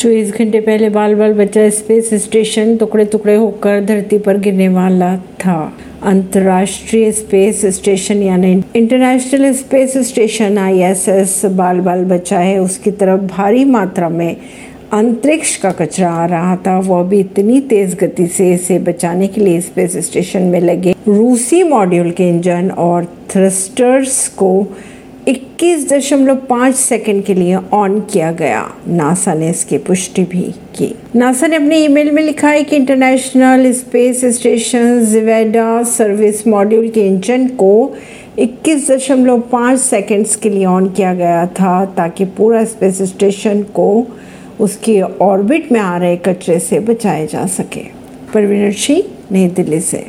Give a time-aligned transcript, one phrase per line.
[0.00, 5.16] चौबीस घंटे पहले बाल बाल बच्चा स्पेस स्टेशन टुकड़े टुकड़े होकर धरती पर गिरने वाला
[5.16, 5.56] था।
[6.02, 13.64] अंतर्राष्ट्रीय स्पेस स्टेशन यानी इंटरनेशनल स्पेस स्टेशन आईएसएस बाल बाल बच्चा है। उसकी तरफ़ भारी
[13.64, 14.36] मात्रा में
[14.92, 19.40] अंतरिक्ष का कचरा आ रहा था। वह भी इतनी तेज गति से इसे बचाने के
[19.40, 24.66] लिए स्पेस स्टेशन में लगे। रूसी मॉड्यूल के इंजन और थ्रस्टर्स को
[25.28, 31.56] 21.5 सेकंड के लिए ऑन किया गया। नासा ने इसकी पुष्टि भी की। नासा ने
[31.56, 37.96] अपने ईमेल में लिखा है कि international space station Zvezda service module के इंजन को
[38.38, 44.06] 21.5 सेकंड्स के लिए ऑन किया गया था ताकि पूरा स्पेस स्टेशन को
[44.60, 47.80] उसके ऑर्बिट में आ रहे कचरे से बचाया जा सके।
[48.34, 49.98] परवीन सिंह, नई दिल्ली से।